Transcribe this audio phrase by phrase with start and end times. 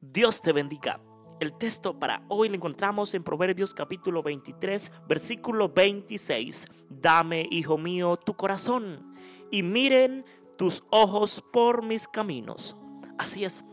[0.00, 1.00] Dios te bendiga.
[1.40, 6.66] El texto para hoy lo encontramos en Proverbios capítulo 23, versículo 26.
[6.88, 9.16] Dame, hijo mío, tu corazón
[9.50, 10.24] y miren
[10.56, 12.76] tus ojos por mis caminos.
[13.18, 13.64] Así es.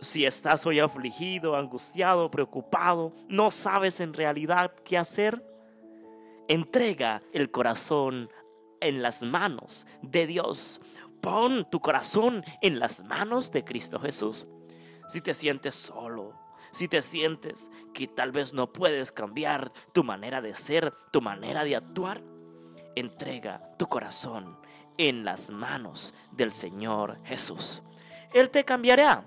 [0.00, 5.40] Si estás hoy afligido, angustiado, preocupado, no sabes en realidad qué hacer,
[6.48, 8.28] entrega el corazón
[8.80, 10.80] en las manos de Dios.
[11.20, 14.48] Pon tu corazón en las manos de Cristo Jesús.
[15.10, 16.34] Si te sientes solo,
[16.70, 21.64] si te sientes que tal vez no puedes cambiar tu manera de ser, tu manera
[21.64, 22.22] de actuar,
[22.94, 24.56] entrega tu corazón
[24.98, 27.82] en las manos del Señor Jesús.
[28.32, 29.24] Él te cambiará,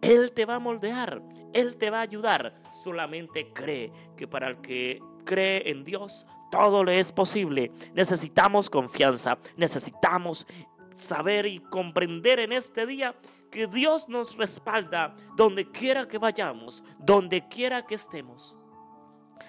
[0.00, 1.20] Él te va a moldear,
[1.52, 2.54] Él te va a ayudar.
[2.72, 7.72] Solamente cree que para el que cree en Dios, todo le es posible.
[7.92, 10.46] Necesitamos confianza, necesitamos
[10.94, 13.14] saber y comprender en este día
[13.56, 18.54] que Dios nos respalda donde quiera que vayamos, donde quiera que estemos.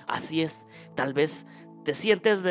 [0.07, 1.45] Así es, tal vez
[1.83, 2.45] te sientes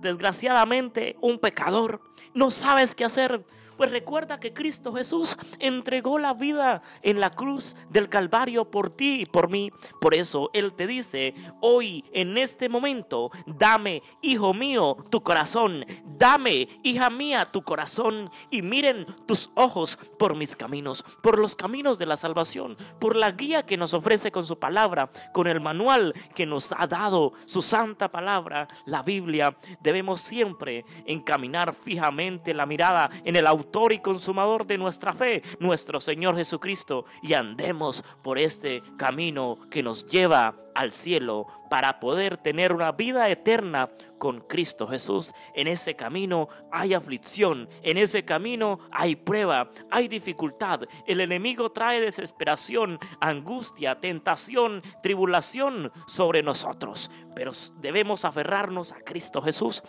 [0.00, 2.00] desgraciadamente un pecador,
[2.34, 7.76] no sabes qué hacer, pues recuerda que Cristo Jesús entregó la vida en la cruz
[7.90, 9.70] del Calvario por ti y por mí.
[10.00, 15.84] Por eso Él te dice, hoy, en este momento, dame, hijo mío, tu corazón.
[16.04, 18.30] Dame, hija mía, tu corazón.
[18.50, 23.32] Y miren tus ojos por mis caminos, por los caminos de la salvación, por la
[23.32, 27.62] guía que nos ofrece con su palabra, con el manual que nos ha dado su
[27.62, 29.56] santa palabra, la Biblia.
[29.80, 36.00] Debemos siempre encaminar fijamente la mirada en el autor y consumador de nuestra fe, nuestro
[36.00, 42.72] Señor Jesucristo, y andemos por este camino que nos lleva al cielo para poder tener
[42.72, 45.32] una vida eterna con Cristo Jesús.
[45.54, 50.80] En ese camino hay aflicción, en ese camino hay prueba, hay dificultad.
[51.06, 59.82] El enemigo trae desesperación, angustia, tentación, tribulación sobre nosotros, pero debemos aferrarnos a Cristo Jesús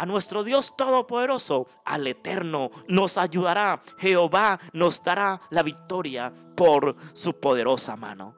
[0.00, 3.82] a nuestro Dios Todopoderoso, al Eterno, nos ayudará.
[3.98, 8.34] Jehová nos dará la victoria por su poderosa mano.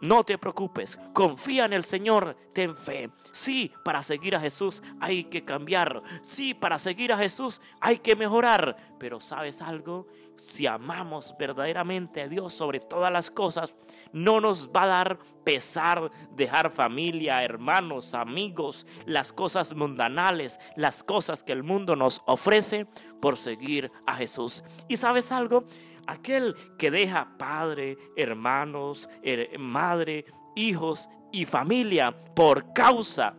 [0.00, 3.10] No te preocupes, confía en el Señor, ten fe.
[3.32, 6.02] Sí, para seguir a Jesús hay que cambiar.
[6.22, 8.76] Sí, para seguir a Jesús hay que mejorar.
[8.98, 10.06] Pero ¿sabes algo?
[10.36, 13.74] Si amamos verdaderamente a Dios sobre todas las cosas,
[14.12, 21.42] no nos va a dar pesar dejar familia, hermanos, amigos, las cosas mundanales, las cosas
[21.42, 22.86] que el mundo nos ofrece
[23.20, 24.62] por seguir a Jesús.
[24.88, 25.64] ¿Y sabes algo?
[26.06, 29.08] Aquel que deja padre, hermanos,
[29.58, 30.24] madre,
[30.54, 33.36] hijos y familia por causa